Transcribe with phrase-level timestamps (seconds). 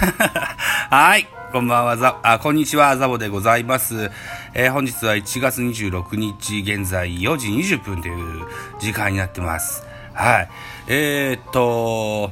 [0.90, 1.28] はい。
[1.52, 4.10] こんばんは、ざ、あ、こんにちは、ザボでございます。
[4.54, 8.46] えー、本日は1月26日、現在4時20分という
[8.78, 9.84] 時間になってます。
[10.14, 10.48] はい。
[10.86, 12.30] えー、っと、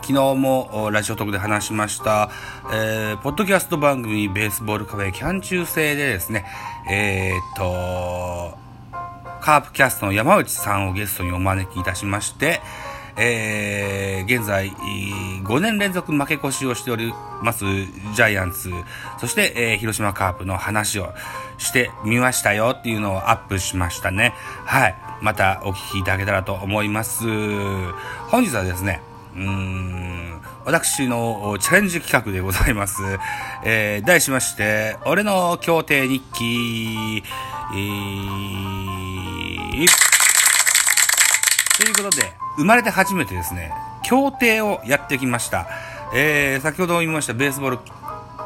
[0.00, 2.30] 昨日もラジオトークで話しました、
[2.72, 6.46] えー、ポッドキャスト番組ベースボールカフェキャン中制でですね、
[6.90, 8.56] えー、っと、
[9.42, 12.62] カープキャストの山内さんをゲストにお招きいたしまして、
[13.16, 17.12] えー、現在、5年連続負け越しをしており
[17.42, 18.70] ますジャイアンツ、
[19.18, 21.12] そして、えー、広島カープの話を
[21.58, 24.34] してみましたよっていうのをアップしましたね。
[24.64, 24.96] はい。
[25.20, 27.24] またお聞きいただけたらと思います。
[28.28, 29.00] 本日はですね、
[29.34, 33.02] うーん、私のチャレンジ企画でございます。
[33.64, 37.22] えー、題しまして、俺の協定日記、
[37.72, 39.86] えー、
[41.76, 45.66] ということで、生まれて初めてですね、協定をやってきました。
[46.14, 47.78] えー、先ほども言いましたベースボール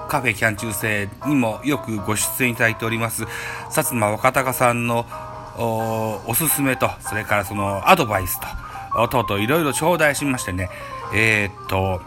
[0.09, 5.05] カフェキャン中世にもよくご出演いただいております、薩摩若隆さんの
[5.59, 10.71] おすすめと、それからそのアドバイスと、とうとういろいろ頂戴しましてね、
[11.15, 12.01] えー、っと、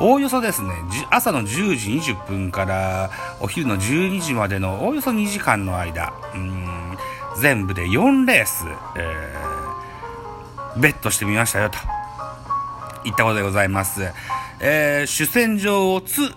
[0.00, 0.70] おおよそですね、
[1.10, 6.74] 朝の10時20分からお昼の12時までのおおよそ2時間の間、うん
[7.36, 8.64] 全部で4レース、
[8.96, 9.43] えー、
[10.76, 11.78] ベットしてみましたよと、
[13.04, 14.02] いったことでございます。
[14.60, 16.34] えー、主戦場を2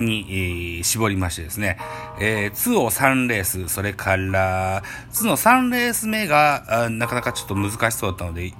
[0.00, 1.78] に、えー、絞りましてですね、
[2.20, 8.52] えー、2を3レース、それから、2の3レース目が、なかなかちょっと難しそうだったので、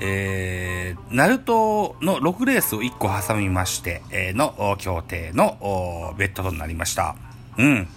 [0.00, 7.14] えー、ナルトの6レースを1個挟みまして、えー、の協定のベッドとなりました。
[7.58, 7.88] うん。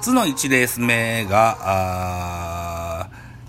[0.00, 1.58] つの1レース目が、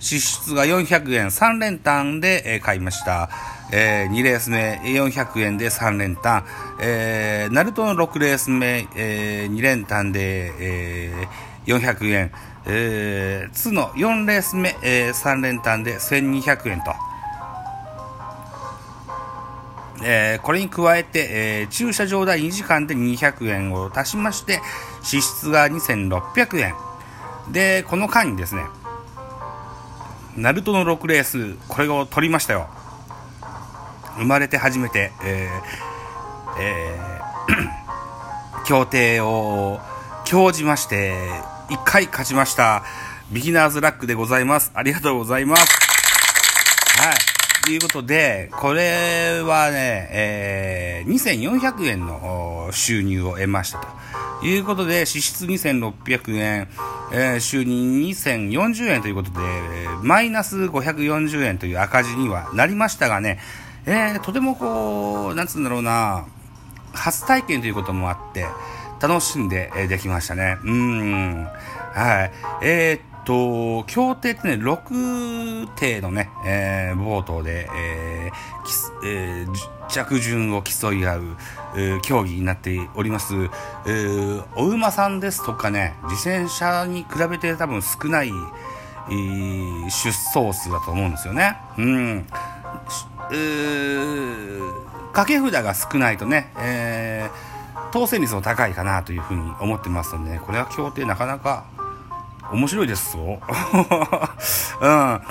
[0.04, 3.30] 支出が400円3連単で、え、買いました。
[3.72, 6.44] えー、2レース目400円で3連単、
[6.82, 12.32] えー、ナルトの6レース目、えー、2連単で、えー、400円、
[12.66, 16.94] えー、ツの4レース目、えー、3連単で1200円と。
[20.06, 24.60] えー、これに加えて、えー、駐車場代2時間で200円を足しまして、
[25.02, 26.76] 支出が2600円。
[27.54, 28.64] で、この間にですね、
[30.36, 32.68] ナルトの6レース、これを取りましたよ。
[34.18, 39.80] 生まれて初めて、えー、えー、協定を
[40.26, 41.14] 興じまして、
[41.70, 42.84] 1回勝ちました。
[43.32, 44.72] ビギナーズラックでございます。
[44.74, 45.68] ありがとうございます。
[47.00, 47.16] はい。
[47.66, 53.88] ということで、これはね、えー、2400円の収入を得ましたと
[54.44, 56.68] いうことで、支出2600円、
[57.12, 59.40] えー、収入2040円ということで、
[60.02, 63.40] マイナス540円という赤字にはなりましたがね、
[63.86, 66.26] えー、とてもこう、なんつうんだろうな、
[66.94, 68.46] 初体験ということもあって、
[69.02, 70.58] 楽しんで、え、できましたね。
[70.64, 71.48] うん。
[71.94, 72.32] はい。
[72.62, 78.54] えー、っと、協定ってね、6艇のね、えー、冒頭で、えー
[79.06, 81.22] えー、着順を競い合う、
[81.76, 83.34] えー、競技になっております。
[83.34, 91.58] えー、お馬さんですとかね、自転車に比べて多分少ない、えー、出走数だと思うんですよね。
[91.78, 92.26] うん。
[95.14, 101.66] 掛け札が少ないとね、えー、当選率も高いかなというふうに思ってますので、ね、これは協定なかなか
[102.52, 103.20] 面白いですぞ。
[104.82, 105.22] うん。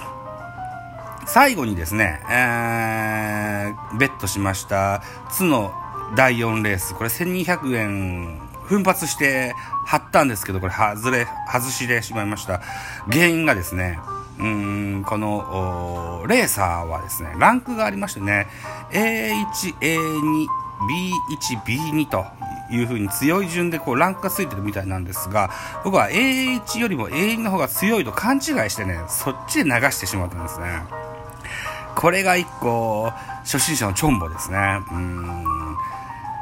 [1.33, 5.73] 最後にですね、えー、ベットしました、津の
[6.15, 9.55] 第4レース、これ1200円、奮発して
[9.87, 12.61] 貼ったんですけど、これ外れ、外しでしまいました。
[13.11, 13.99] 原因がですね、
[14.39, 18.47] うんこのレーサーはですねランクがありましてね
[18.91, 20.47] A1、A2、
[21.39, 22.27] B1、B2 と
[22.71, 25.51] いう風に強い順でこうランクがついてるみたいなんですが
[25.85, 30.83] 僕は A1 よりも A2 の方が強いと勘違いしてねそっちで流してしまったんですね
[32.03, 33.13] これが一個
[33.45, 34.59] 初心者のチョンボですね。
[34.91, 35.45] うん。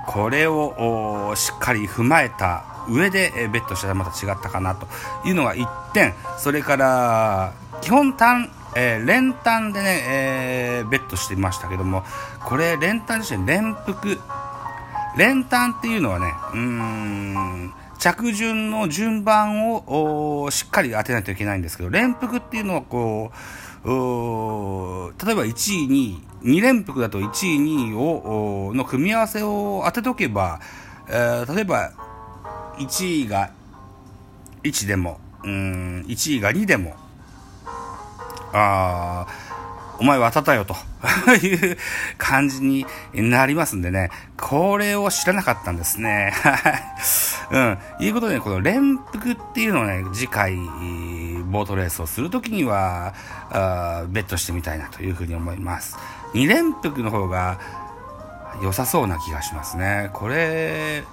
[0.06, 4.88] これをしっかり踏まえた上で、えベットしたらまた違ったかなと
[5.28, 6.14] いうのが1点。
[6.38, 7.52] それから
[7.82, 12.04] 基本単、えー、連単でね、えー、ベットしてましたけども
[12.42, 14.18] これ連単自身連複。
[15.18, 23.36] 連単っていうのはねうん着順の順番をしっかり当てないといけないんですけど連複っていうのはこう
[23.84, 25.94] 例えば1位2
[26.44, 30.60] 位2連複だと1位2位をの組み合わせを当てとけば、
[31.08, 31.92] えー、例えば
[32.78, 33.50] 1位が
[34.62, 36.94] 1でもうん1位が2でも
[38.52, 39.26] あ
[40.00, 40.74] お前渡ったよと
[41.46, 41.76] いう
[42.16, 46.32] 感じになりますんでね、これを知らなかったんですね。
[46.42, 46.54] は
[47.52, 47.78] いうん。
[48.00, 53.12] いうことで、この連服っていうのをね、次回、ボートレースをするときには、
[53.50, 55.98] あベットしてみたいなというふうに思います。
[56.32, 57.58] 2連服の方が
[58.62, 60.10] 良さそうな気がしますね。
[60.14, 61.04] これ、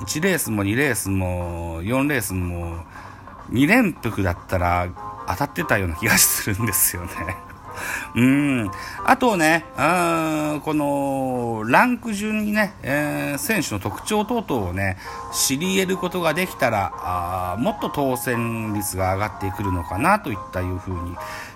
[0.00, 2.84] 1レースも2レースも4レースも
[3.50, 4.88] 2連服だったら
[5.28, 7.47] 当たってたような気がするんですよね。
[8.14, 8.70] うん。
[9.04, 14.96] あとね、あこの、ランク順にね、えー、選手の特徴等々をね、
[15.32, 20.94] 知り得ることができたら、あもっと当選率が上がってくるのかなといったいうふう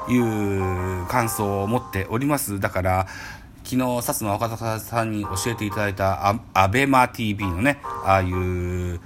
[0.08, 2.60] に、いう感想を持っております。
[2.60, 3.06] だから、
[3.64, 9.00] 昨日、薩摩若隆さんに教えていただいたアベマ TV のね、ああいう、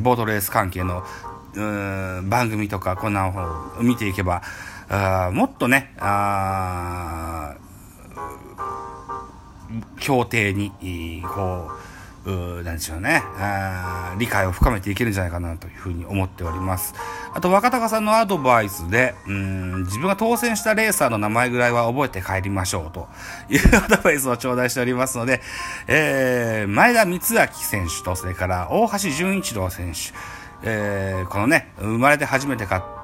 [0.00, 1.02] ボートレース関係の
[2.28, 4.42] 番組とかこんなのを見ていけば
[4.88, 7.54] あもっとねあ
[9.98, 11.70] 協定にこ
[12.24, 16.94] ううなんでしょうねあ理解を深めていけるんじゃないかなというふうに思っております。
[17.32, 23.08] あと若隆さんのアドバイスでうん自分が当選したレーサーの名前ぐらいは覚えて帰りましょうと
[23.48, 25.40] いうアドバイスを頂戴しておりますので、
[25.86, 30.16] えー、前田光明選手とそれから大橋純一郎選手
[30.62, 32.95] えー、このね、生まれて初めてか、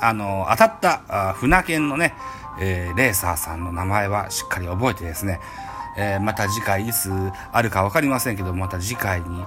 [0.00, 2.14] あの、当たった船券のね、
[2.60, 5.40] えー、レーサーさんの名前はしっかり覚えてですね、
[5.96, 7.10] えー、また次回いつ
[7.52, 9.44] あるか分かりませんけど、また次回に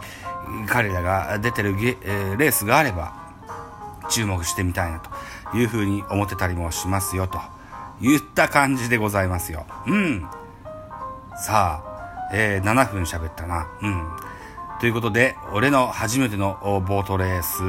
[0.67, 3.13] 彼らが出てるゲ、えー、レースがあれば、
[4.09, 7.39] 注目してみたいなというふうに思ってたりもしますよ、と
[8.01, 9.65] 言った感じでございますよ。
[9.87, 10.25] うん。
[11.37, 13.67] さあ、えー、7分喋ったな。
[13.81, 14.07] うん。
[14.79, 17.61] ということで、俺の初めてのボートレース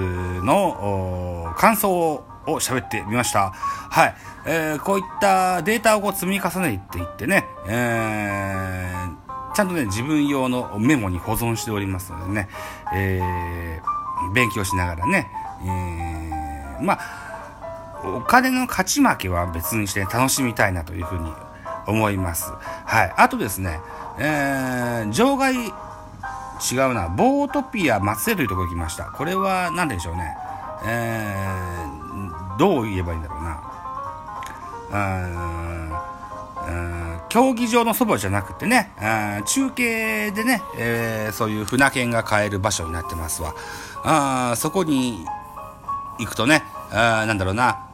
[0.42, 3.50] の感想をを喋ってみました。
[3.50, 4.14] はい。
[4.44, 12.48] えー、こういったデータをこう積み重ねていってね、えー、ちゃんとね、自分用のメモに保存しておりますのでね、
[12.94, 15.30] えー、勉強しながらね、
[15.64, 17.22] えー、まあ、
[18.04, 21.32] お金の勝ち負けは別にして楽しみたいなというふうに
[21.86, 22.52] 思います。
[22.84, 23.14] はい。
[23.16, 23.80] あとですね、
[24.18, 27.08] えー、場外違うな。
[27.08, 29.04] ボートピア松江というところに来ました。
[29.04, 30.36] これは何でしょうね。
[30.84, 31.81] えー、
[32.58, 33.62] どう言えばいいんだろうな。
[34.92, 35.92] うん
[37.28, 38.92] 競技場のそばじゃなくてね、
[39.46, 43.54] 中継でね、えー、そういう船券が買える場所になってますわ。
[44.04, 45.24] あそこに
[46.18, 47.86] 行くとね、あなんだろうな、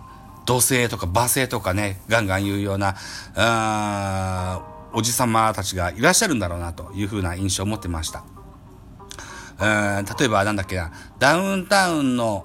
[0.44, 2.96] 土星とか馬星とかね、ガンガン言うような、
[3.36, 4.60] あ
[4.92, 8.24] おじさまたちがいらっしゃるんだろうなというふうな印象を持ってました。
[9.60, 12.44] 例えばなんだっけな、ダウンタウンの、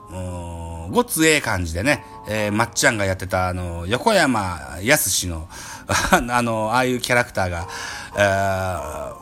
[0.92, 5.48] ごつええ感じでね、えー、まっちゃんがやってた、あの、横山やすしの、
[6.12, 7.68] あの、ああいうキャラクターが、
[8.18, 9.14] えー、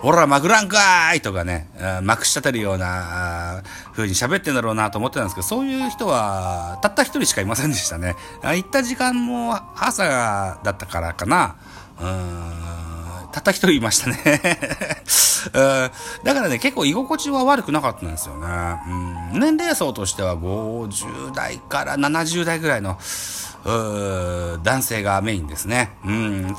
[0.00, 1.68] ほら、まくらんかーいとかね、
[2.02, 3.62] まくし立てるような、
[3.92, 8.14] 風に喋ってんだろうなと思ってたんですけど、そういう人は、たった一人しかいませんでしたね。
[8.42, 10.04] 行った時間も朝
[10.62, 11.56] だったからかな。
[12.00, 12.85] うん
[13.36, 14.16] たった一人いましたね
[16.24, 18.46] だからね、結構居心地は悪くなかったんですよね。
[19.32, 22.98] うん、年齢層としては50代から70代ぐらいの、
[23.64, 25.90] 男性がメインですね。
[26.04, 26.56] うん。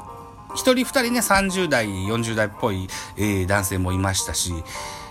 [0.55, 4.53] 一人二人ね、30代、40代っぽい、えー、男性もいましたし、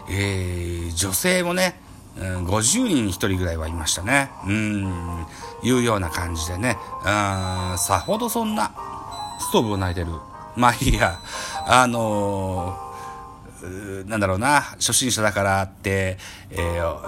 [0.09, 1.81] えー、女性もね、
[2.17, 4.31] うん、50人に1人ぐらいはいましたね。
[4.47, 5.27] うん、
[5.63, 8.73] いうような感じでね、うん、さほどそんな、
[9.39, 10.13] ストーブを泣いてる
[10.57, 11.21] まあいいや、
[11.69, 16.17] あのー、なんだろうな、初心者だからって、
[16.51, 17.01] えー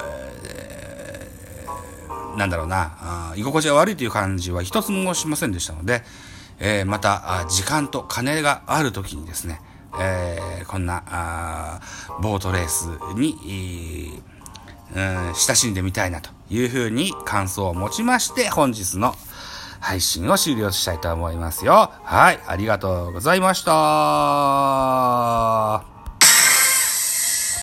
[0.44, 6.02] えー、なんだろうな、居心地が悪いという感じは一つもしませんでしたので、
[6.58, 9.60] えー、また、時間と金がある時にですね、
[10.00, 11.80] えー、こんなあ
[12.20, 14.20] ボートレースに、
[14.92, 19.14] うん、親しんでみたいなというふうに感想を持ちまして、本日の
[19.80, 21.92] 配信を終了したいと思いますよ。
[22.02, 23.72] はい、ありがとうございました。